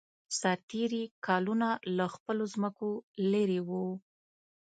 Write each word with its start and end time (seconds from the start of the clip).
سرتېري 0.39 1.03
کلونه 1.25 1.69
له 1.97 2.05
خپلو 2.15 2.43
ځمکو 2.53 2.89
لېرې 3.31 3.59
وو. 3.67 3.85